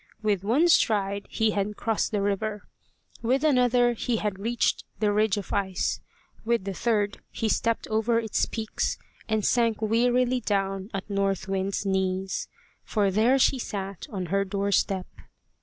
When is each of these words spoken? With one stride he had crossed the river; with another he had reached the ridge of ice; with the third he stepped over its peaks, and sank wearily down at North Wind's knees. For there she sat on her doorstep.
With 0.23 0.43
one 0.43 0.67
stride 0.67 1.27
he 1.29 1.51
had 1.51 1.77
crossed 1.77 2.11
the 2.11 2.23
river; 2.23 2.63
with 3.21 3.43
another 3.43 3.93
he 3.93 4.15
had 4.17 4.39
reached 4.39 4.83
the 4.99 5.11
ridge 5.11 5.37
of 5.37 5.53
ice; 5.53 5.99
with 6.43 6.63
the 6.63 6.73
third 6.73 7.19
he 7.29 7.47
stepped 7.47 7.85
over 7.87 8.17
its 8.17 8.47
peaks, 8.47 8.97
and 9.29 9.45
sank 9.45 9.79
wearily 9.79 10.39
down 10.39 10.89
at 10.91 11.07
North 11.07 11.47
Wind's 11.47 11.85
knees. 11.85 12.47
For 12.83 13.11
there 13.11 13.37
she 13.37 13.59
sat 13.59 14.07
on 14.09 14.25
her 14.33 14.43
doorstep. 14.43 15.05